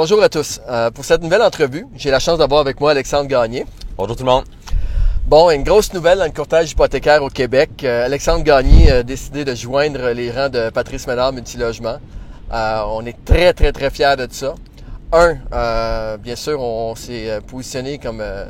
[0.00, 0.60] Bonjour à tous.
[0.68, 3.66] Euh, pour cette nouvelle entrevue, j'ai la chance d'avoir avec moi Alexandre Gagné.
[3.96, 4.44] Bonjour tout le monde.
[5.26, 7.82] Bon, une grosse nouvelle dans le courtage hypothécaire au Québec.
[7.82, 11.96] Euh, Alexandre Gagné a décidé de joindre les rangs de Patrice Ménard Multilogement.
[12.52, 14.54] Euh, on est très, très, très fiers de ça.
[15.10, 18.44] Un, bien sûr, on, s'est positionné comme, euh,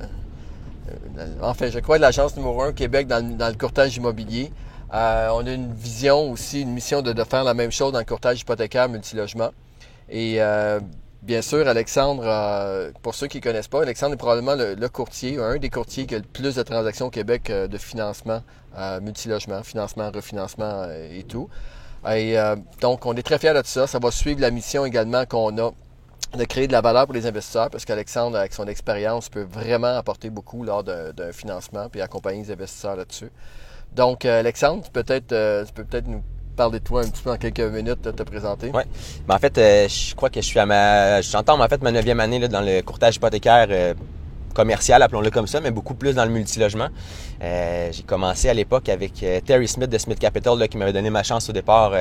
[1.41, 4.53] enfin, je crois, l'agence numéro un au Québec dans, le- dans le courtage immobilier.
[4.93, 8.01] Euh, on a une vision aussi, une mission de, de faire la même chose dans
[8.01, 9.49] le courtage hypothécaire multilogement.
[10.11, 10.81] Et euh,
[11.23, 15.39] bien sûr, Alexandre, euh, pour ceux qui ne connaissent pas, Alexandre est probablement le, courtier,
[15.39, 18.43] un des courtiers qui a le plus de transactions au Québec euh, de financement
[18.77, 21.49] euh, multilogement, financement, refinancement euh, et tout.
[22.09, 22.37] Et
[22.81, 23.89] donc, on est très fiers de ça.
[23.89, 25.73] Ça va suivre la mission également qu'on a
[26.37, 29.97] de créer de la valeur pour les investisseurs parce qu'Alexandre, avec son expérience, peut vraiment
[29.97, 33.33] apporter beaucoup lors d'un financement puis accompagner les investisseurs là-dessus.
[33.97, 36.23] Donc, Alexandre, peut-être tu peux peut-être nous
[36.59, 38.71] parler de toi un petit peu en quelques minutes, te, te présenter.
[38.71, 38.85] Ouais.
[39.27, 41.21] Ben, en fait, euh, je crois que je suis à ma.
[41.23, 43.95] J'entends en fait ma neuvième année là, dans le courtage hypothécaire euh,
[44.55, 46.89] commercial, appelons-le comme ça, mais beaucoup plus dans le multilogement.
[47.43, 51.11] Euh, j'ai commencé à l'époque avec Terry Smith de Smith Capital là, qui m'avait donné
[51.11, 51.93] ma chance au départ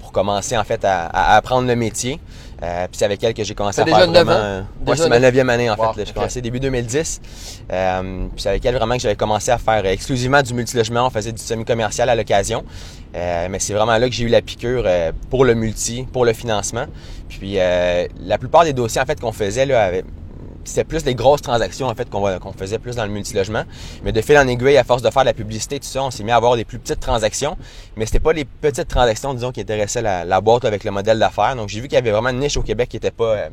[0.00, 2.20] pour commencer en fait à, à apprendre le métier.
[2.62, 4.58] Euh, puis c'est avec elle que j'ai commencé à déjà faire neuf vraiment.
[4.60, 4.66] ans?
[4.80, 6.00] Déjà ouais, c'est ma neuvième année en Wow, fait.
[6.00, 6.04] là.
[6.06, 7.20] J'ai commencé début 2010.
[7.72, 11.06] Euh, puis c'est avec elle vraiment que j'avais commencé à faire euh, exclusivement du multilogement.
[11.06, 12.64] On faisait du semi-commercial à l'occasion.
[13.16, 16.24] Euh, mais c'est vraiment là que j'ai eu la piqûre euh, pour le multi, pour
[16.24, 16.84] le financement.
[17.28, 20.04] Puis euh, la plupart des dossiers en fait qu'on faisait là, avaient-
[20.70, 23.64] c'était plus des grosses transactions en fait qu'on faisait plus dans le multilogement.
[24.04, 26.10] Mais de fil en aiguille, à force de faire de la publicité, tout ça, on
[26.10, 27.56] s'est mis à avoir des plus petites transactions.
[27.96, 31.18] Mais c'était pas les petites transactions, disons, qui intéressaient la, la boîte avec le modèle
[31.18, 31.56] d'affaires.
[31.56, 33.48] Donc j'ai vu qu'il y avait vraiment une niche au Québec qui n'était pas euh,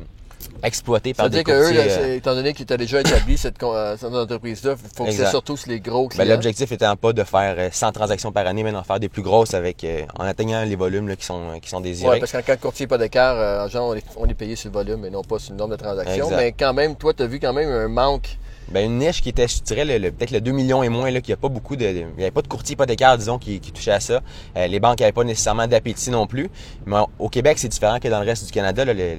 [0.62, 1.76] exploitée Ça par veut des dire que eux, courtiers.
[1.76, 4.96] là, euh, c'est- étant donné qu'ils étaient déjà établi cette, con- euh, cette entreprise-là, il
[4.96, 6.34] faut que c'est surtout sur les gros Ben, clients.
[6.34, 9.22] L'objectif étant pas de faire euh, 100 transactions par année, mais d'en faire des plus
[9.22, 12.10] grosses avec euh, en atteignant les volumes là, qui sont euh, qui sont désirés.
[12.10, 14.70] Ouais, parce qu'en tant que courtier euh, en général, on est, on est payé sur
[14.70, 16.24] le volume et non pas sur le nombre de transactions.
[16.26, 16.36] Exact.
[16.36, 18.36] Mais quand même, toi, tu as vu quand même un manque.
[18.70, 21.10] Ben, une niche qui était, je dirais, le, le- peut-être le 2 millions et moins,
[21.10, 23.16] là, qu'il n'y a pas beaucoup de, de- il n'y avait pas de courtier hypothécaire,
[23.16, 24.20] disons, qui, qui touchait à ça.
[24.58, 26.50] Euh, les banques n'avaient pas nécessairement d'appétit non plus.
[26.84, 28.84] Mais au Québec, c'est différent que dans le reste du Canada.
[28.84, 29.16] Là, le-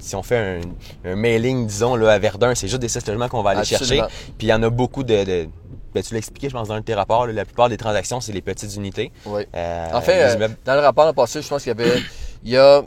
[0.00, 0.60] si on fait
[1.04, 4.08] un, un mailing, disons, là, à Verdun, c'est juste des logements qu'on va aller Absolument.
[4.08, 4.32] chercher.
[4.38, 5.48] Puis il y en a beaucoup de, de
[5.94, 7.76] ben, tu l'as expliqué, je pense, dans un de tes rapports, là, la plupart des
[7.78, 9.10] transactions, c'est les petites unités.
[9.26, 9.42] Oui.
[9.54, 12.00] Euh, En fait, euh, immeubles- dans le rapport l'an passé, je pense qu'il y avait
[12.44, 12.82] il y a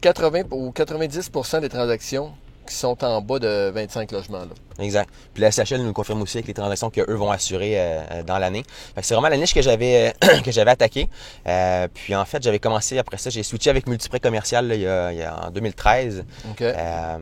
[0.00, 2.30] 80 ou 90% des transactions
[2.68, 4.38] qui sont en bas de 25 logements.
[4.40, 4.46] Là.
[4.84, 5.10] Exact.
[5.34, 8.38] Puis la SHL nous confirme aussi avec les transactions qu'eux vont assurer euh, euh, dans
[8.38, 8.62] l'année.
[8.94, 11.08] Que C'est vraiment la niche que j'avais euh, que j'avais attaquée.
[11.48, 14.82] Euh, puis en fait, j'avais commencé après ça, j'ai switché avec Multiprêt commercial là, il,
[14.82, 16.24] y a, il y a- en 2013.
[16.50, 16.62] OK.
[16.62, 17.16] Euh,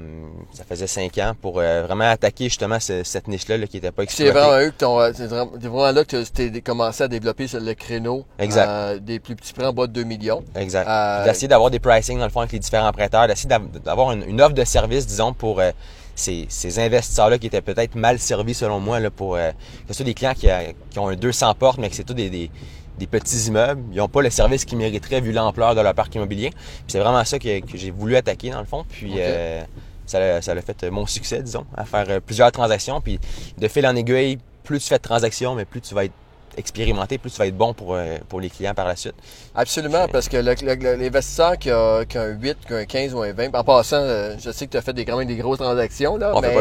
[0.52, 4.04] ça faisait cinq ans pour vraiment attaquer justement ce- cette niche-là là, qui n'était pas
[4.04, 4.46] Puis c'est exploitée.
[4.48, 8.26] vraiment eux euh, C'est vraiment, là que tu as commencé à développer sur le créneau
[8.38, 8.98] Exact.
[9.02, 10.44] des plus petits prêts en bas de 2 millions.
[10.54, 10.86] Exact.
[11.24, 14.24] D'essayer d'avoir des pricing dans le fond avec les différents prêteurs, d'essayer d'av- d'avoir une,
[14.28, 15.70] une offre de service, disons, pour euh,
[16.14, 19.94] ces, ces investisseurs-là qui étaient peut-être mal servis selon moi, là, pour euh, que ce
[19.94, 22.30] soit des clients qui, a- qui ont un 200 portes, mais que c'est tous des,
[22.30, 22.50] des-
[22.98, 23.82] des petits immeubles.
[23.92, 26.48] Ils n'ont pas le service qu'ils mériteraient vu l'ampleur de leur parc immobilier.
[26.50, 28.84] Puis c'est vraiment ça que, que j'ai voulu attaquer dans le fond.
[28.88, 29.62] Puis euh,
[30.06, 33.02] ça a, ça a fait euh, mon succès, disons, à faire euh, plusieurs transactions.
[33.02, 33.18] Puis
[33.58, 36.14] de fil en aiguille, plus tu fais de transactions, mais plus tu vas être
[36.56, 39.14] expérimenté, plus tu vas être bon pour, euh, pour les clients par la suite.
[39.54, 43.22] Absolument, parce que l'investisseur qui a, qui a un 8, qui a un 15 ou
[43.22, 45.36] un 20, en passant, euh, je sais que tu as fait des, quand même des
[45.36, 46.54] grosses transactions, là, On fait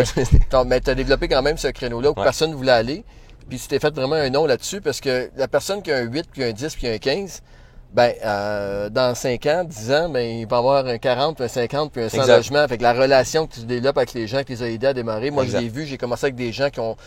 [0.65, 2.23] mais tu as développé quand même ce créneau-là où Ouais.
[2.23, 3.03] personne ne voulait aller.
[3.49, 6.01] Puis tu t'es fait vraiment un nom là-dessus parce que la personne qui a un
[6.03, 7.41] 8, puis un 10, puis un 15,
[7.93, 11.47] ben, euh, dans 5 ans, 10 ans, ben, il va avoir un 40, puis un
[11.47, 12.35] 50, puis un 100 Exact.
[12.37, 12.59] logements.
[12.59, 15.29] Avec la relation que tu développes avec les gens qui les a aidés à démarrer.
[15.31, 15.59] Moi, Exact.
[15.59, 16.97] je l'ai vu, j'ai commencé avec des gens qui ont.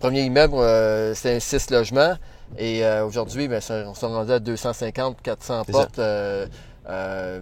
[0.00, 2.14] Premier immeuble, euh, c'était un 6 logements.
[2.58, 5.78] Et euh, aujourd'hui, ben, on s'est rendu à 250, 400 C'est ça.
[5.78, 5.98] portes.
[6.00, 6.46] euh,
[6.88, 7.40] euh,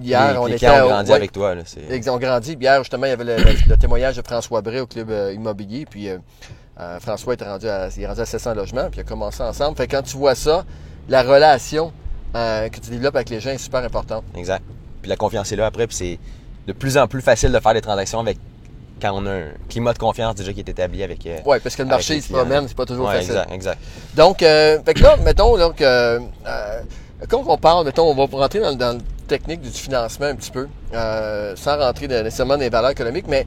[0.00, 1.54] hier, les, on les était ont grandi ouais, avec toi.
[1.54, 1.80] Là, c'est...
[1.90, 2.52] ils ont grandi.
[2.58, 5.32] Hier, justement, il y avait le, le- le témoignage de François Bray au club euh,
[5.34, 5.84] immobilier.
[5.84, 6.18] Puis euh,
[7.00, 8.88] François est rendu, à, il est rendu à 700 logements.
[8.90, 9.76] Puis il a commencé ensemble.
[9.76, 10.64] Fait que quand tu vois ça,
[11.08, 11.92] la relation
[12.34, 14.24] euh, que tu développes avec les gens est super importante.
[14.36, 14.64] Exact.
[15.02, 16.18] Puis la confiance est là après, puis c'est
[16.66, 18.38] de plus en plus facile de faire des transactions avec
[19.02, 21.26] quand on a un climat de confiance déjà qui est établi avec.
[21.26, 23.32] euh, Ouais, parce que le marché il se promène, c'est pas toujours ouais, facile.
[23.32, 23.78] exact, exact.
[24.14, 26.80] Donc, euh, fait que là, mettons, donc, euh, euh,
[27.28, 30.52] quand on parle, mettons, on va rentrer dans, dans le technique du financement un petit
[30.52, 33.46] peu, sans rentrer nécessairement dans les valeurs économiques, mais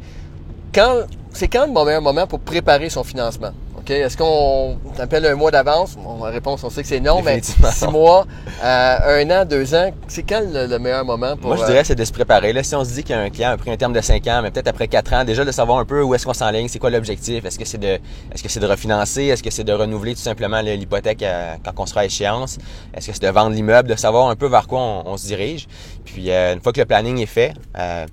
[0.73, 3.51] quand, c'est quand le meilleur moment pour préparer son financement?
[3.85, 3.91] OK?
[3.91, 5.95] Est-ce qu'on appelle un mois d'avance?
[5.95, 8.25] Bon, la réponse, on sait que c'est non, mais six mois,
[8.63, 11.49] euh, un an, deux ans, c'est quand le, le meilleur moment pour...
[11.49, 12.51] Moi, je euh, dirais, c'est de se préparer.
[12.51, 14.49] Là, si on se dit qu'un client a pris un terme de 5 ans, mais
[14.49, 16.89] peut-être après 4 ans, déjà de savoir un peu où est-ce qu'on s'enligne, c'est quoi
[16.89, 17.45] l'objectif?
[17.45, 17.99] Est-ce que c'est de,
[18.33, 19.25] est-ce que c'est de refinancer?
[19.25, 22.57] Est-ce que c'est de renouveler tout simplement le- l'hypothèque à- quand on sera à échéance?
[22.95, 23.87] Est-ce que c'est de vendre l'immeuble?
[23.89, 25.67] De savoir un peu vers quoi on, on se dirige.
[26.05, 28.05] Puis, euh, une fois que le planning est fait, euh,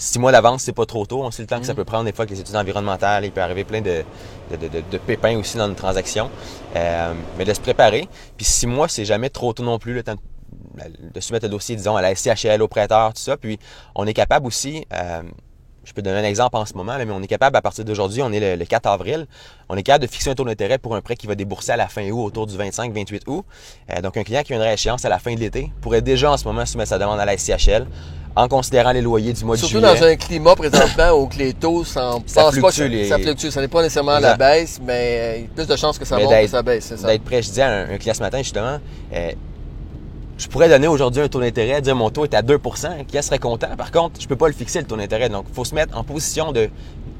[0.00, 1.22] six mois d'avance, c'est pas trop tôt.
[1.22, 1.76] On sait le temps que ça Mhm.
[1.76, 3.24] peut prendre des fois avec les études environnementales.
[3.24, 4.02] Il peut arriver plein de,
[4.50, 6.30] de, de- de- de pépins aussi dans une transaction.
[6.76, 8.08] Euh, mais de se préparer.
[8.36, 11.50] Puis six mois, c'est jamais trop tôt non plus le temps de, de soumettre le
[11.50, 13.36] dossier, disons, à la SCHL, au prêteur, tout ça.
[13.36, 13.58] Puis
[13.94, 15.22] on est capable aussi, euh,
[15.84, 17.84] je peux donner un exemple en ce moment, là, mais on est capable, à partir
[17.84, 19.26] d'aujourd'hui, on est le, le 4 avril,
[19.68, 21.76] on est capable de fixer un taux d'intérêt pour un prêt qui va débourser à
[21.76, 23.44] la fin août, autour du 25-28 août.
[23.90, 26.30] Euh, donc un client qui viendrait à échéance à la fin de l'été pourrait déjà
[26.30, 27.86] en ce moment soumettre sa demande à la SCHL
[28.36, 29.94] en considérant les loyers du mois de Surtout juillet.
[30.00, 33.48] dans un climat présentement où les taux s'en Ça pas fluctue, les- ça fluctue.
[33.50, 35.98] Ça n'est pas nécessairement à la baisse, mais euh, il y a plus de chances
[35.98, 37.08] que ça Mais monte que ça baisse, c'est ça.
[37.08, 37.42] d'être prêt.
[37.42, 38.78] Je disais à un, un client ce matin, justement,
[39.12, 39.32] euh,
[40.40, 43.22] je pourrais donner aujourd'hui un taux d'intérêt, dire mon taux est à 2 Le client
[43.22, 43.68] serait content.
[43.76, 45.28] Par contre, je peux pas le fixer, le taux d'intérêt.
[45.28, 46.70] Donc, il faut se mettre en position de,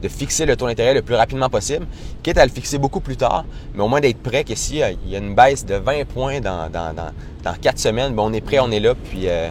[0.03, 1.87] de fixer le taux d'intérêt le plus rapidement possible,
[2.23, 3.45] quitte à le fixer beaucoup plus tard,
[3.75, 5.75] mais au moins d'être prêt que s'il y a- il y a une baisse de
[5.75, 7.11] 20 points dans, dans, dans,
[7.45, 9.49] dans 4 semaines, ben, on est prêt, on est là, puis euh,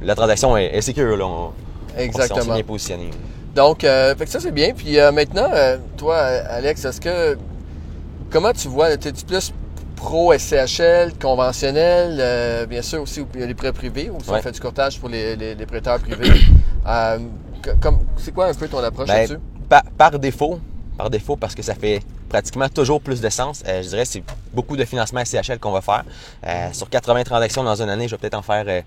[0.00, 1.16] la transaction est, est sécure.
[1.16, 1.26] Là.
[1.26, 1.54] On, s'est-
[1.94, 2.54] on s'est Exactement.
[2.54, 3.10] bien positionné.
[3.56, 4.72] Donc, euh, fait que ça, c'est bien.
[4.74, 5.48] Puis euh, maintenant,
[5.96, 7.36] toi, Alex, est-ce que.
[8.30, 9.52] Comment tu vois T'es-tu plus
[10.02, 14.40] pro SCHL, conventionnel euh, Bien sûr, aussi il y a les prêts privés, où on
[14.40, 16.40] fait du courtage pour les, les- les prêteurs privés.
[16.84, 17.16] Euh,
[18.16, 19.38] c'est quoi un peu ton approche Ben, là-dessus?
[19.68, 20.58] par, par défaut,
[20.98, 24.08] par défaut, parce que ça fait pratiquement toujours plus de sens, euh, je dirais que
[24.08, 26.02] c'est beaucoup de financement SCHL qu'on va faire.
[26.72, 28.80] Sur 80 transactions dans une année, je vais peut-être en faire euh,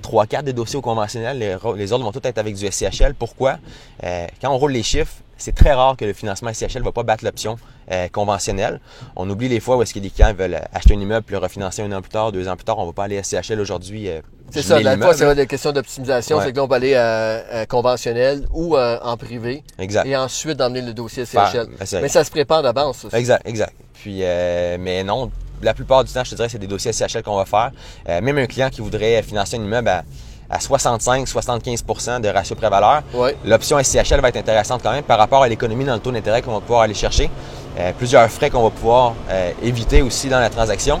[0.00, 1.38] 3-4 des dossiers au conventionnel.
[1.76, 3.14] Les, autres vont tous être avec du SCHL.
[3.18, 3.58] Pourquoi?
[4.04, 6.92] Euh, quand on roule les chiffres, c'est très rare que le financement SCHL ne va
[6.92, 7.56] pas battre l'option
[7.90, 8.80] euh, conventionnelle.
[9.16, 11.38] On oublie les fois où est-ce que les clients veulent acheter un immeuble puis le
[11.40, 12.78] refinancer un an plus tard, deux ans plus tard.
[12.78, 14.08] On ne va pas aller SCHL aujourd'hui.
[14.08, 14.20] euh,
[14.50, 16.36] C'est ça, la fois, c'est des questions d'optimisation.
[16.38, 16.44] Ouais.
[16.44, 20.06] C'est que là, on va aller euh, euh, conventionnel ou euh, en privé Exact.
[20.06, 21.68] et ensuite d'emmener le dossier SCHL.
[21.78, 23.04] ben, Mais ça se prépare d'avance.
[23.04, 23.16] aussi.
[23.16, 23.74] Exact, exact.
[23.94, 25.30] Puis, euh, mais non,
[25.62, 27.70] la plupart du temps, je te dirais, c'est des dossiers SCHL qu'on va faire.
[28.08, 30.04] Euh, même un client qui voudrait financer un immeuble à,
[30.50, 33.36] à 65-75% de ratio pré-valeur, Ouais.
[33.44, 36.42] l'option SCHL va être intéressante quand même par rapport à l'économie dans le taux d'intérêt
[36.42, 37.30] qu'on va pouvoir aller chercher.
[37.78, 41.00] Euh, plusieurs frais qu'on va pouvoir euh, éviter aussi dans la transaction.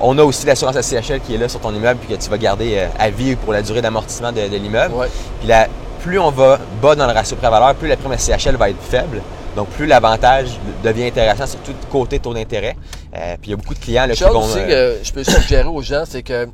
[0.00, 2.38] On a aussi l'assurance SCHL qui est là sur ton immeuble puis que tu vas
[2.38, 4.94] garder euh, à vie pour la durée d'amortissement de, de l'immeuble.
[4.94, 5.06] Ouais.
[5.38, 5.68] Puis la-
[6.00, 9.22] plus on va bas dans le ratio pré-valeur, plus la prime SCHL va être faible.
[9.54, 10.46] Donc, plus l'avantage
[10.82, 12.74] devient intéressant, surtout côté taux d'intérêt.
[13.14, 14.42] Euh, puis il y a beaucoup de clients là, qui vont...
[14.42, 16.48] aussi euh, que je peux suggérer aux gens, c'est que,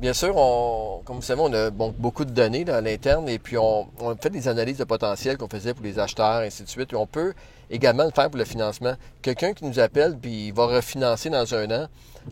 [0.00, 3.38] bien sûr, on, comme vous savez, on a bon, beaucoup de données dans l'interne et
[3.38, 6.62] puis on, on fait des analyses de potentiel qu'on faisait pour les acheteurs, et ainsi
[6.62, 6.92] de suite.
[6.92, 7.34] Et on peut
[7.70, 8.94] également le faire pour le financement.
[9.22, 11.86] Quelqu'un qui nous appelle puis il va refinancer dans un an,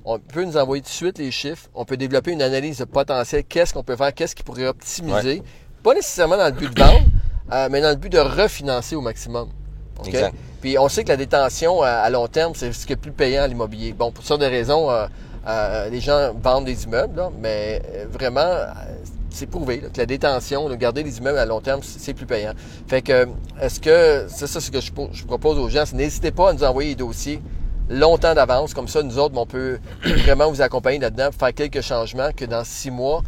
[0.05, 1.69] on peut nous envoyer tout de suite les chiffres.
[1.75, 3.45] On peut développer une analyse de potentiel.
[3.45, 4.13] Qu'est-ce qu'on peut faire?
[4.15, 5.43] Qu'est-ce qui pourrait optimiser?
[5.83, 7.05] Pas nécessairement dans le but de vendre,
[7.53, 9.49] euh, mais dans le but de refinancer au maximum.
[9.99, 10.09] OK?
[10.09, 10.35] Exact.
[10.61, 13.13] Puis on sait que la détention à, à long terme, c'est ce qui est plus
[13.13, 13.93] payant à l'immobilier.
[13.93, 15.07] Bon, pour ça de raisons, euh,
[15.47, 18.67] euh, les gens vendent des immeubles, mais euh, vraiment, euh,
[19.31, 22.53] c'est prouvé que la détention, de garder les immeubles à long terme, c'est plus payant.
[22.87, 23.27] Fait que,
[23.61, 26.53] est-ce que, c'est ça ce que je, pro- je propose aux gens, n'hésitez pas à
[26.53, 27.41] nous envoyer les dossiers
[27.89, 32.31] longtemps d'avance, comme ça, nous autres, on peut vraiment vous accompagner là-dedans, faire quelques changements
[32.37, 33.23] que dans six mois,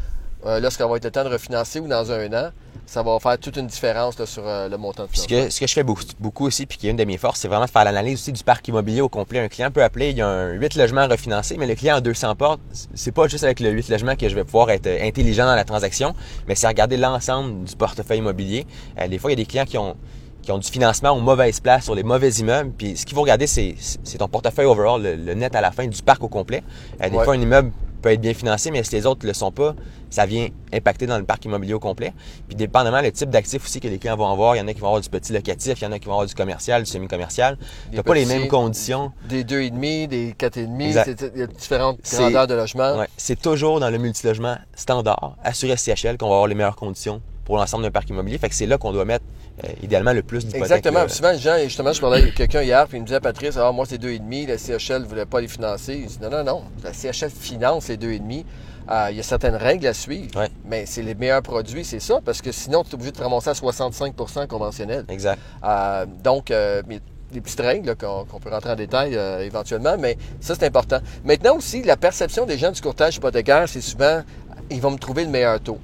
[0.47, 2.51] euh, lorsqu'on va être le temps de refinancer ou dans un an,
[2.87, 5.49] ça va faire toute une différence là, sur euh, le montant de Puis ce que,
[5.51, 7.49] ce que je fais beaucoup, beaucoup aussi, puis qui est une de mes forces, c'est
[7.49, 9.39] vraiment de faire l'analyse aussi du parc immobilier au complet.
[9.41, 12.01] Un client peut appeler, il y a un 8 logements refinancés, mais le client a
[12.01, 12.61] 200 portes.
[12.94, 15.65] C'est pas juste avec le 8 logements que je vais pouvoir être intelligent dans la
[15.65, 16.15] transaction,
[16.47, 18.67] mais c'est regarder l'ensemble du portefeuille immobilier.
[19.01, 19.97] Euh, des fois, il y a des clients qui ont
[20.43, 22.70] qui ont du financement aux mauvaises places, sur les mauvais immeubles.
[22.77, 25.73] Puis ce qu'il faut regarder, c'est c'est ton portefeuille overall, le, le net à la
[25.73, 26.63] fin du parc au complet.
[27.03, 27.25] Euh, des Ouais.
[27.25, 27.73] fois, un immeuble
[28.05, 29.75] peut être bien financé, mais si les autres ne le sont pas,
[30.11, 32.13] ça vient impacter dans le parc immobilier au complet.
[32.46, 34.75] Puis dépendamment le type d'actifs aussi que les clients vont avoir, il y en a
[34.75, 36.82] qui vont avoir du petit locatif, il y en a qui vont avoir du commercial,
[36.82, 37.56] du semi-commercial.
[37.93, 39.11] A Des pas les mêmes conditions.
[39.27, 41.19] Des 2,5, des 4,5, Exact.
[41.19, 42.99] c'est- il y a différentes grandeurs de logement.
[42.99, 43.08] Ouais.
[43.17, 47.56] C'est toujours dans le multilogement standard, assuré CHL, qu'on va avoir les meilleures conditions pour
[47.56, 48.37] l'ensemble d'un parc immobilier.
[48.37, 49.25] Fait que c'est là qu'on doit mettre
[49.63, 50.63] euh, idéalement le plus d'hypothèques.
[50.63, 51.01] Exactement.
[51.01, 51.08] là.
[51.08, 53.70] Souvent, les gens, justement, je parlais avec quelqu'un hier, puis il me disait, Patrice, ah,
[53.70, 55.94] moi, c'est 2,5, la CHL ne voulait pas les financer.
[55.94, 58.44] Il dit, non, non, non, la CHL finance les 2,5.
[58.91, 60.49] Euh, il y a certaines règles à suivre, Ouais.
[60.67, 63.23] mais c'est les meilleurs produits, c'est ça, parce que sinon, tu es obligé de te
[63.23, 65.06] ramasser à 65% conventionnel.
[65.08, 65.39] Exact.
[65.65, 67.01] Euh, donc, euh, mais
[67.32, 70.99] des petites règles qu'on peut rentrer en détail euh, éventuellement, mais ça, c'est important.
[71.25, 74.23] Maintenant aussi, la perception des gens du courtage hypothécaire, c'est souvent,
[74.70, 75.79] ils vont me trouver le meilleur taux.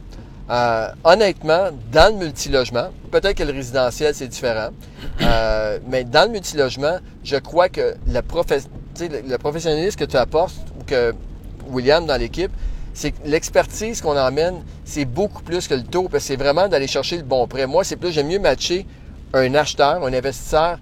[0.50, 4.71] Euh, honnêtement, dans le multilogement, peut-être que le résidentiel, c'est différent,
[5.23, 8.64] euh, mais dans le multilogement, je crois que le, profe-
[8.97, 11.14] tu sais, le, professionnalisme que tu apportes, ou que
[11.69, 12.50] William dans l'équipe,
[12.95, 16.88] c'est l'expertise qu'on emmène, c'est beaucoup plus que le taux, parce que c'est vraiment d'aller
[16.88, 17.69] chercher le bon prêt.
[17.69, 18.87] Moi, c'est plus, j'aime mieux matcher
[19.33, 20.80] un acheteur, un investisseur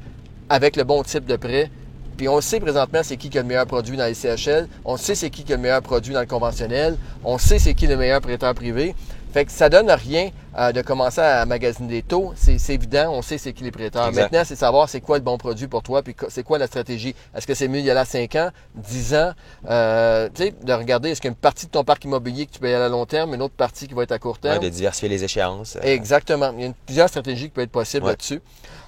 [0.49, 1.71] avec le bon type de prêt.
[2.17, 4.97] Puis on sait présentement c'est qui qui a le meilleur produit dans les CHL, on
[4.97, 7.87] sait c'est qui qui a le meilleur produit dans le conventionnel, on sait c'est qui
[7.87, 8.97] le meilleur prêteur privé.
[9.33, 12.33] Fait que ça donne rien euh, de commencer à magasiner des taux.
[12.37, 14.09] C'est évident, on sait c'est qui les prêteurs.
[14.09, 14.23] Exact.
[14.23, 17.15] Maintenant, c'est savoir c'est quoi le bon produit pour toi, puis c'est quoi la stratégie.
[17.37, 19.33] Est-ce que c'est mieux d'y aller à 5 ans, 10 ans?
[19.69, 22.47] Euh, tu sais, de regarder, est-ce qu'il y a une partie de ton parc immobilier
[22.47, 24.19] que tu peux y aller à long terme, une autre partie qui va être à
[24.19, 24.59] court terme?
[24.59, 25.77] Ouais, de diversifier les échéances.
[25.77, 25.81] euh.
[25.83, 26.51] Exactement.
[26.55, 28.13] Il y a une- plusieurs stratégies qui peuvent être possibles Ouais.
[28.13, 28.41] là-dessus.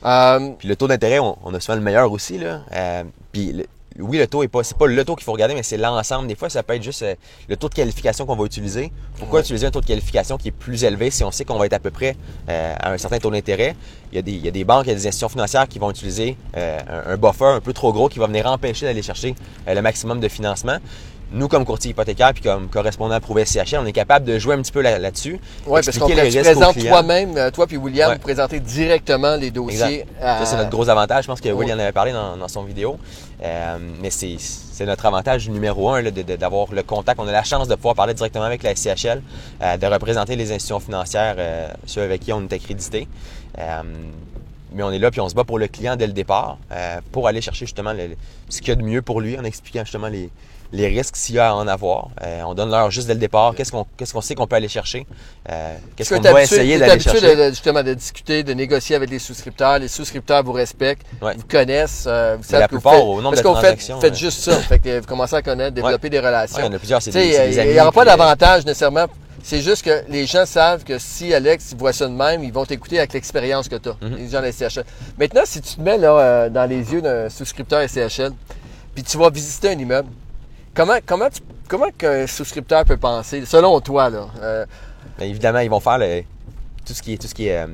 [0.05, 2.39] Euh, Puis le taux d'intérêt, on, on a souvent le meilleur aussi.
[2.39, 2.63] Là.
[2.73, 3.67] Euh, puis le-
[4.01, 6.27] oui, le taux est pas, c'est pas le taux qu'il faut regarder, mais c'est l'ensemble.
[6.29, 7.15] Des fois, ça peut être juste euh,
[7.49, 8.93] le taux de qualification qu'on va utiliser.
[9.19, 9.45] Pourquoi Ouais.
[9.45, 11.73] utiliser un taux de qualification qui est plus élevé si on sait qu'on va être
[11.75, 12.17] à peu près
[12.49, 13.75] euh, à un certain taux d'intérêt?
[14.13, 15.69] Il y, a des, il y a des banques, il y a des institutions financières
[15.69, 18.87] qui vont utiliser euh, un, un buffer un peu trop gros qui va venir empêcher
[18.87, 19.35] d'aller chercher
[19.67, 20.79] le maximum de financement.
[21.33, 24.63] Nous, comme courtier hypothécaire puis comme correspondant approuvé SCHL, on est capable de jouer un
[24.63, 25.39] petit peu là- là-dessus.
[25.65, 26.07] Oui, parce qu'on
[26.73, 26.91] clients.
[26.91, 28.17] toi-même, toi puis William, Ouais.
[28.17, 30.07] vous présentez directement les dossiers.
[30.21, 31.23] à- Ça, c'est notre gros avantage.
[31.23, 31.55] Je pense que Ouais.
[31.55, 32.99] Will en avait parlé dans, dans son vidéo.
[33.43, 37.21] Euh, mais c'est notre avantage numéro un d'avoir le contact.
[37.21, 39.23] On a la chance de pouvoir parler directement avec la SCHL,
[39.63, 43.09] euh, de représenter les institutions financières, euh, ceux avec qui on est accrédité.
[44.73, 46.57] Mais on est là puis on se bat pour le client dès le départ
[47.11, 47.93] pour aller chercher justement
[48.49, 50.31] ce qu'il y a de mieux pour lui en expliquant justement les,
[50.73, 52.09] les risques s'il y a à en avoir.
[52.23, 53.55] Euh, on donne l'heure juste dès le départ.
[53.57, 55.07] Qu'est-ce qu'on qu'est-ce qu'on sait qu'on peut aller chercher?
[55.51, 57.37] Euh, Qu'est-ce qu'on doit habitué- essayer d'aller habitué chercher?
[57.37, 59.79] de- justement de discuter, de négocier avec les souscripteurs.
[59.79, 61.35] Les souscripteurs vous respectent, Ouais.
[61.37, 63.55] vous connaissent, euh, vous savez la que vous plupart, faites- au nombre de que vous
[63.55, 64.57] faites, transactions, juste ça.
[64.61, 66.59] fait que vous commencez à connaître, développer des relations.
[66.59, 67.11] il y en a plusieurs, c'est
[67.75, 69.07] n'y aura pas d'avantage nécessairement.
[69.43, 72.67] C'est juste que les gens savent que si Alex voit ça de même, ils vont
[72.67, 74.17] t'écouter avec l'expérience que tu as, Mhm.
[74.17, 74.85] les gens de la SCHL.
[75.19, 78.33] Maintenant, si tu te mets là, euh, dans les yeux d'un souscripteur SCHL,
[78.95, 80.11] puis tu vas visiter un immeuble,
[80.75, 84.27] comment, comment, tu- comment qu'un souscripteur peut penser, selon toi, là?
[84.41, 84.67] euh,
[85.19, 86.23] Bien, évidemment, ils vont faire le-
[86.87, 87.67] tout ce qui est, tout ce qui est euh,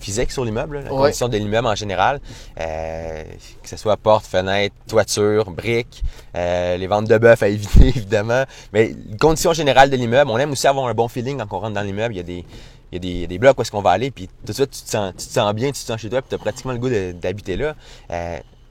[0.00, 1.02] physique sur l'immeuble, la Ouais.
[1.04, 2.20] condition de l'immeuble en général,
[2.60, 3.22] euh,
[3.62, 6.02] que ce soit porte, fenêtre, toiture, briques,
[6.36, 10.50] euh, les ventes de bœuf à éviter évidemment, mais condition générale de l'immeuble, on aime
[10.52, 12.44] aussi avoir un bon feeling quand on rentre dans l'immeuble, il y a des
[12.92, 14.28] il y a des, il y a des blocs où est-ce qu'on va aller, puis
[14.28, 16.20] tout de suite, tu te sens, tu te sens bien, tu te sens chez toi,
[16.22, 17.74] puis tu as pratiquement le goût d'habiter là.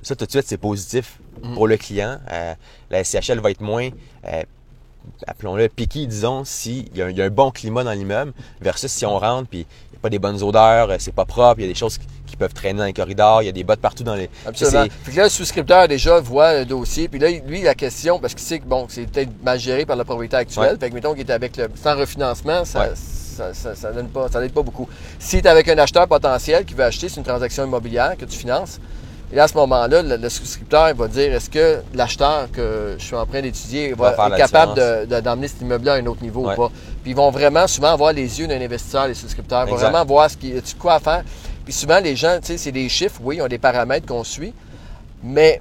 [0.04, 1.54] Ça, tout de suite, c'est positif Mm.
[1.56, 2.20] pour le client.
[2.32, 2.54] Euh,
[2.92, 3.90] la SCHL va être moins,
[4.28, 4.44] euh,
[5.28, 8.34] appelons-le piqué, disons, s'il y, a un- il y a un bon climat dans l'immeuble,
[8.62, 11.26] versus si on rentre, puis il n'y a pas des bonnes odeurs, euh, c'est pas
[11.26, 13.52] propre, il y a des choses qui, peuvent traîner dans les corridors, il y a
[13.52, 14.28] des bottes partout dans les...
[14.48, 14.88] Absolument.
[15.06, 18.42] que là, le souscripteur déjà voit un dossier, puis là, lui, la question, parce qu'il
[18.44, 20.78] sait que bon, c'est peut-être mal géré par le propriétaire actuel, Ouais.
[20.80, 22.92] fait que mettons qu'il est avec le sans refinancement, ça, Ouais.
[22.96, 24.90] ça, ça, ça donne pas, ça n'aide pas beaucoup.
[25.20, 28.26] Si tu es avec un acheteur potentiel qui veut acheter, c'est une transaction immobilière que
[28.26, 28.80] tu finances.
[29.34, 33.04] Et là, à ce moment-là, le, le souscripteur va dire est-ce que l'acheteur que je
[33.04, 35.08] suis en train d'étudier va, la capable différence.
[35.08, 36.54] de- de- d'emmener cet immeuble-là à un autre niveau Ouais.
[36.54, 36.72] ou pas?
[37.02, 39.63] Puis ils vont vraiment souvent avoir les yeux d'un investisseur, les souscripteurs.
[39.68, 41.24] Ils vont vraiment voir ce qui, tu quoi à faire.
[41.66, 44.24] Puis souvent, les gens, tu sais, c'est des chiffres, oui, ils ont des paramètres qu'on
[44.24, 44.54] suit,
[45.24, 45.60] mais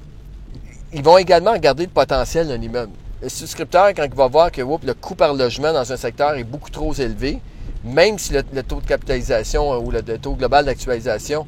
[0.92, 2.92] ils vont également regarder le potentiel d'un immeuble.
[3.22, 6.44] Le souscripteur, quand il va voir que le coût par logement dans un secteur est
[6.44, 7.38] beaucoup trop élevé,
[7.84, 11.46] même si le, le taux de capitalisation euh, ou le, le taux global d'actualisation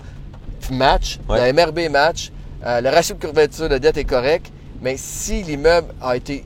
[0.70, 1.52] match, Ouais.
[1.52, 2.30] le MRB match,
[2.64, 6.44] euh, le ratio de couverture de dette est correct, mais si l'immeuble a été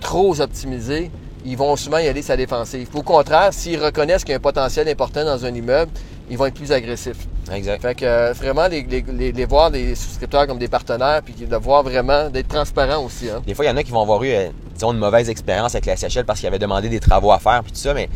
[0.00, 1.10] trop optimisé,
[1.44, 2.88] ils vont souvent y aller sa défensive.
[2.94, 5.90] Au contraire, s'ils reconnaissent qu'il y a un potentiel important dans un immeuble,
[6.28, 7.28] ils vont être plus agressifs.
[7.52, 7.80] Exact.
[7.80, 11.34] Fait que euh, vraiment, les, les- les- les voir les souscripteurs comme des partenaires, puis
[11.34, 13.30] de voir vraiment, d'être transparent aussi.
[13.30, 13.42] Hein.
[13.46, 15.76] Des fois, il y en a qui vont avoir eu, euh, disons, une mauvaise expérience
[15.76, 18.08] avec la SCHL parce qu'ils avaient demandé des travaux à faire, puis tout ça, mais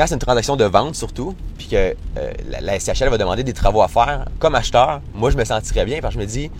[0.00, 1.94] quand c'est une transaction de vente surtout, puis que euh,
[2.48, 5.84] la, la SCHL va demander des travaux à faire, comme acheteur, moi, je me sentirais
[5.84, 6.50] bien parce que je me dis,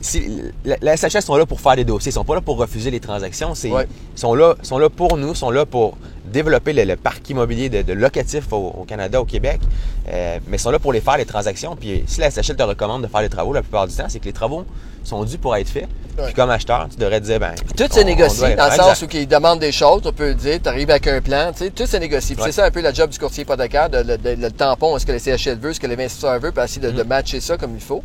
[0.00, 2.56] si, la, la SCHL sont là pour faire des dossiers, ils sont pas là pour
[2.56, 3.86] refuser les transactions, Ouais.
[4.16, 5.96] ils sont là, sont là pour nous, sont là pour
[6.34, 9.60] développer le, le parc immobilier de, de locatif au, au Canada, au Québec,
[10.08, 11.76] euh, mais ils sont là pour les faire les transactions.
[11.76, 14.18] Puis si la SCHL te recommande de faire les travaux la plupart du temps, c'est
[14.18, 14.64] que les travaux
[15.04, 15.86] sont dus pour être faits.
[16.18, 16.26] Ouais.
[16.26, 17.54] Puis comme acheteur, tu devrais te dire, ben.
[17.76, 18.76] Tout on- se négocie dans le Exact.
[18.82, 21.52] sens où ils demandent des choses, on peut le dire, tu arrives avec un plan,
[21.52, 22.34] tu sais, tout se négocie.
[22.34, 22.42] Ouais.
[22.44, 25.06] C'est ça un peu la job du courtier hypothécaire, de, de- de- le tampon, est-ce
[25.06, 27.74] que le CHL veut, est-ce que l'investisseur veut, puis essayer de, de matcher ça comme
[27.74, 28.02] il faut.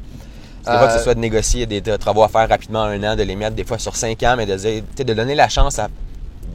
[0.65, 2.87] Des fois, que Euh, ce soit de négocier des des travaux à faire rapidement en
[2.89, 5.03] un an, de les mettre des fois sur cinq ans, mais de, dire, tu sais,
[5.03, 5.87] de donner la chance à,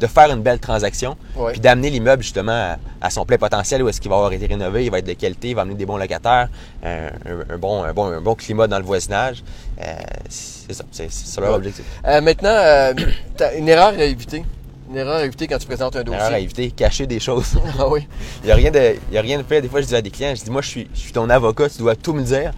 [0.00, 1.52] de faire une belle transaction, Ouais.
[1.52, 4.46] puis d'amener l'immeuble justement à, à son plein potentiel où est-ce qu'il va avoir été
[4.46, 6.48] rénové, il va être de qualité, il va amener des bons locataires,
[6.84, 7.06] un,
[7.50, 9.42] un- bon, un, bon, un bon climat dans le voisinage.
[9.80, 9.84] Euh,
[10.28, 11.56] c'est ça, c'est c'est ça leur Ouais.
[11.56, 11.84] objectif.
[12.06, 12.94] Euh, maintenant, euh,
[13.36, 14.44] t'as une erreur à éviter.
[14.90, 16.34] Une erreur à éviter quand tu présentes un Erreur dossier.
[16.34, 17.54] à éviter, cacher des choses.
[17.78, 18.06] Ah oui.
[18.42, 19.62] Il n'y a, rien de- il y a rien de fait.
[19.62, 21.28] Des fois, je dis à des clients, je dis, moi, je suis, je suis ton
[21.30, 22.52] avocat, tu dois tout me dire.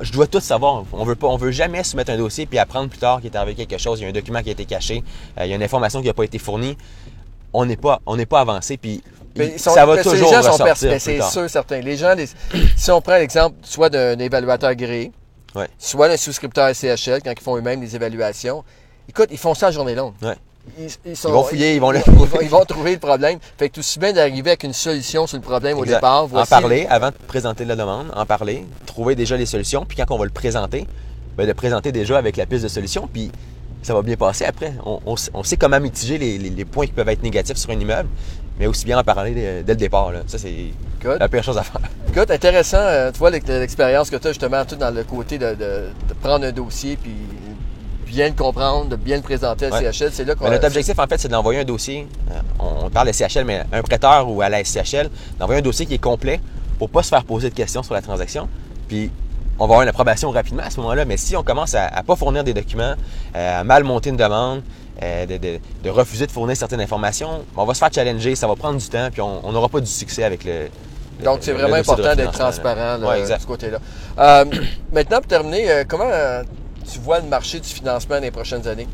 [0.00, 0.84] Je dois tout savoir.
[0.92, 3.36] On veut pas, on veut jamais soumettre un dossier puis apprendre plus tard qu'il est
[3.36, 5.02] arrivé quelque chose, il y a un document qui a été caché,
[5.38, 6.76] euh, il y a une information qui n'a pas été fournie.
[7.52, 9.02] On n'est pas, on n'est pas avancé puis
[9.36, 11.80] Mais sont- ça va toujours les gens sont ressortir c'est sûr, certain.
[11.80, 12.28] Les gens, les-
[12.76, 15.12] si on prend l'exemple soit d'un évaluateur gréé,
[15.54, 15.68] Ouais.
[15.78, 18.64] soit d'un souscripteur CHL, quand ils font eux-mêmes les évaluations,
[19.08, 20.14] écoute, ils font ça à journée longue.
[20.22, 20.34] Ouais.
[20.78, 23.38] Ils, ils vont fouiller, ils vont le ils, vont, ils vont trouver le problème.
[23.58, 25.92] Fait que tout aussi bien d'arriver avec une solution sur le problème Exact.
[25.92, 26.24] au départ.
[26.34, 30.10] En parler avant de présenter la demande, en parler, trouver déjà les solutions, puis quand
[30.10, 30.86] on va le présenter,
[31.36, 33.30] ben, de présenter déjà avec la piste de solution, puis
[33.82, 34.72] ça va bien passer après.
[34.84, 37.70] On, on, on sait comment mitiger les, les, les, points qui peuvent être négatifs sur
[37.70, 38.08] un immeuble,
[38.58, 40.10] mais aussi bien en parler dès, dès le départ.
[40.12, 40.20] Là.
[40.26, 40.72] Ça, c'est
[41.04, 41.82] la pire chose à faire.
[42.14, 42.78] Good, intéressant.
[42.78, 46.14] Euh, tu vois l'expérience que tu as justement tout dans le côté de, de, de
[46.22, 47.12] prendre un dossier puis
[48.04, 49.92] bien le comprendre, de bien le présenter à Ouais.
[49.92, 50.10] CHL.
[50.12, 52.06] C'est là qu'on Ben, notre objectif, en fait, c'est d'envoyer un dossier.
[52.30, 55.86] euh, On, parle de CHL, mais un prêteur ou à la SCHL, d'envoyer un dossier
[55.86, 56.40] qui est complet
[56.78, 58.48] pour pas se faire poser de questions sur la transaction.
[58.88, 59.10] Puis,
[59.58, 61.04] on va avoir une approbation rapidement à ce moment-là.
[61.04, 62.94] Mais si on commence à, à pas fournir des documents,
[63.36, 64.62] euh, à mal monter une demande,
[65.02, 68.46] euh, de, de- de refuser de fournir certaines informations, on va se faire challenger, ça
[68.46, 70.68] va prendre du temps, puis on n'aura pas du succès avec le.
[71.18, 73.78] le- Donc, c'est vraiment important d'être transparent là, Ouais, de ce côté-là.
[74.18, 74.44] Euh,
[74.92, 76.04] maintenant, pour terminer, comment
[76.92, 78.88] tu vois le marché du financement dans les prochaines années?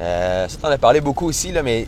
[0.00, 1.86] Euh, ça, t'en as parlé beaucoup aussi, là, mais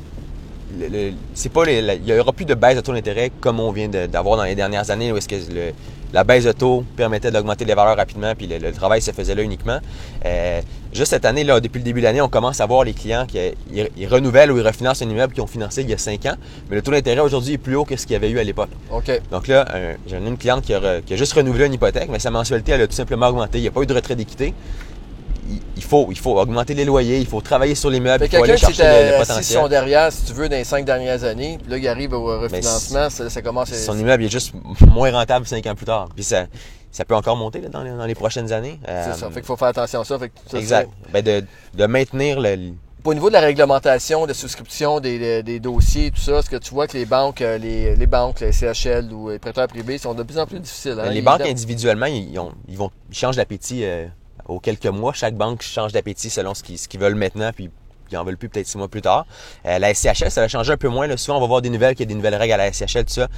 [1.35, 3.73] c'est pas les- la- il n'y aura plus de baisse de taux d'intérêt comme on
[3.73, 5.73] vient d'avoir dans les dernières années où est-ce que le-
[6.13, 9.35] la baisse de taux permettait d'augmenter les valeurs rapidement puis le, le travail se faisait
[9.35, 9.79] là uniquement.
[10.25, 10.61] Euh,
[10.93, 13.27] juste cette année, là, depuis le début de l'année, on commence à voir les clients
[13.27, 13.39] qui
[13.73, 16.25] ils, ils renouvellent ou ils refinancent un immeuble qu'ils ont financé il y a 5
[16.27, 16.35] ans,
[16.69, 18.45] mais le taux d'intérêt aujourd'hui est plus haut que ce qu'il y avait eu à
[18.45, 18.71] l'époque.
[19.33, 19.67] Donc là,
[20.07, 22.73] j'ai une cliente qui a, re- qui a juste renouvelé une hypothèque, mais sa mensualité,
[22.73, 23.59] elle a tout simplement augmenté.
[23.59, 24.55] Il n'y a pas eu de retrait d'équité.
[25.77, 28.45] Il, faut, il faut augmenter les loyers, il faut travailler sur l'immeuble, Fait il faut
[28.45, 29.45] aller chercher le, potentiel.
[29.61, 32.25] son derrière, si tu veux, dans les cinq dernières années, puis là, il arrive au
[32.41, 33.77] refinancement, ça, ça commence à...
[33.77, 34.53] Son immeuble est juste
[34.87, 36.09] moins rentable cinq ans plus tard.
[36.15, 36.47] Puis ça,
[36.93, 38.79] ça peut encore monter là, dans, les, dans les prochaines années.
[38.85, 39.27] C'est Euh, ça.
[39.29, 40.19] Fait qu'il faut faire attention à ça.
[40.19, 40.91] Fait que ça, Exact.
[41.13, 42.73] Ben de, de maintenir le, c'est-
[43.09, 46.57] Au niveau de la réglementation, de souscription des, des- des dossiers, tout ça, est-ce que
[46.57, 49.99] tu vois que les banques, euh, les, les banques, les CHL ou les prêteurs privés
[49.99, 50.93] sont de plus en plus difficiles?
[50.99, 51.05] hein?
[51.05, 54.07] Ben, les Ils- banques individuellement, ils, ont- ils vont, ils changent d'appétit euh,
[54.51, 55.13] aux quelques mois.
[55.13, 57.71] Chaque banque change d'appétit selon ce qu'ils, veulent maintenant, puis
[58.11, 59.27] ils en veulent plus peut-être six mois plus tard.
[59.67, 61.07] Euh, la SCHL, ça va changer un peu moins.
[61.07, 61.17] Là.
[61.17, 63.05] Souvent, on va voir des nouvelles, qu'il y a des nouvelles règles à la SCHL,
[63.05, 63.29] tout ça.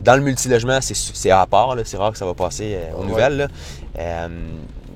[0.00, 1.74] Dans le multilogement, c'est, à part.
[1.84, 3.06] C'est rare que ça va passer euh, aux Ouais.
[3.08, 3.36] nouvelles.
[3.36, 3.48] Là.
[3.98, 4.28] Euh,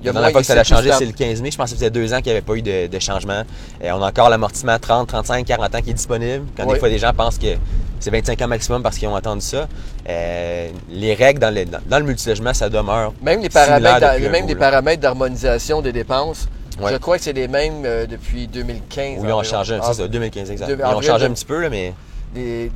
[0.05, 1.51] la dernière fois que ça a c'est plus changé, c'est le 15 mai.
[1.51, 3.43] Je pense que ça faisait deux ans qu'il n'y avait pas eu de, de changement.
[3.83, 6.45] Euh, on a encore l'amortissement 30, 35, 40 ans qui est disponible.
[6.57, 6.73] Quand Oui.
[6.73, 7.55] des fois, des gens pensent que
[7.99, 9.67] c'est 25 ans maximum parce qu'ils ont entendu ça.
[10.09, 14.55] Euh, les règles dans le, dans, dans le multilogement, ça demeure Même les paramètres, même
[14.57, 16.47] paramètres d'harmonisation des dépenses,
[16.79, 16.91] Ouais.
[16.91, 19.13] je crois que c'est les mêmes euh, depuis 2015.
[19.19, 19.43] Oui, environ.
[19.43, 20.67] changé, Ah, c'est ça, 2015 exact.
[20.67, 21.93] de- Ils ont changé de- un petit peu, là, mais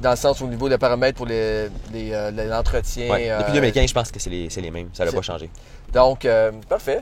[0.01, 3.09] dans le sens au niveau des paramètres pour les, les, euh, l'entretien.
[3.11, 3.29] ouais.
[3.39, 4.89] depuis euh, 2015, je pense que c'est les, c'est les mêmes.
[4.93, 5.49] Ça n'a pas changé.
[5.93, 7.01] Donc, euh, parfait.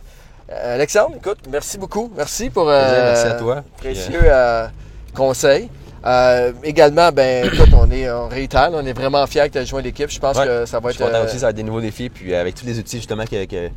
[0.51, 2.11] Euh, Alexandre, écoute, merci beaucoup.
[2.15, 3.63] Merci pour euh, merci à toi.
[3.77, 4.67] Puis, précieux euh,
[5.13, 5.69] conseils.
[6.05, 9.65] Euh, également, ben, écoute, on est on réitère, on est vraiment fiers que tu aies
[9.65, 10.09] joint l'équipe.
[10.09, 10.45] Je pense Ouais.
[10.45, 10.95] que ça va Je être.
[10.95, 12.09] suis content euh, aussi, ça va être des nouveaux défis.
[12.09, 13.69] Puis euh, avec tous les outils justement que, que,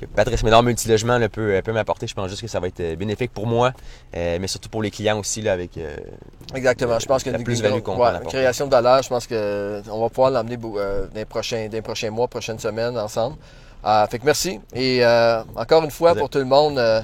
[0.00, 2.80] que Patrice Ménard Multilogement là, peut, peut m'apporter, je pense juste que ça va être
[2.80, 3.72] euh, bénéfique pour moi,
[4.16, 5.96] euh, mais surtout pour les clients aussi là, avec euh,
[6.54, 6.98] Exactement.
[6.98, 10.08] Je pense que la plus-value qu'on ouais, création de valeur, je pense que on va
[10.08, 13.36] pouvoir l'emmener euh, dans, les prochains, dans les prochains mois, prochaines semaines ensemble.
[13.84, 14.60] Euh, fait que merci.
[14.74, 17.00] Et euh, encore une fois, pour tout le monde, euh,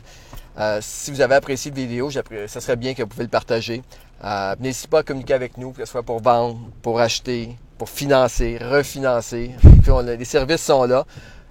[0.58, 3.82] euh, si vous avez apprécié la vidéo, ça serait bien que vous pouvez le partager.
[4.24, 7.88] Euh, N'hésitez pas à communiquer avec nous, que ce soit pour vendre, pour acheter, pour
[7.88, 9.50] financer, refinancer.
[9.82, 11.04] Puis on a- les services sont là.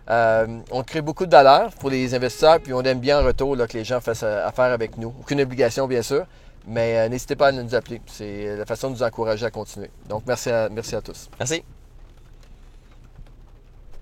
[0.10, 3.56] Euh, on crée beaucoup de valeur pour les investisseurs, puis on aime bien en retour
[3.56, 5.14] là, que les gens fassent euh, affaire avec nous.
[5.20, 6.26] Aucune obligation, bien sûr,
[6.68, 8.02] mais euh, n'hésitez pas à nous appeler.
[8.08, 9.90] C'est la façon de nous encourager à continuer.
[10.10, 11.30] Donc, merci à, merci à tous.
[11.40, 11.64] Merci.